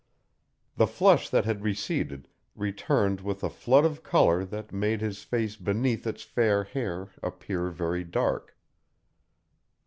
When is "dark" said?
8.03-8.57